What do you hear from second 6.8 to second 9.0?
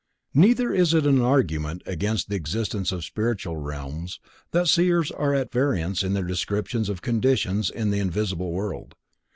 of conditions in the invisible world.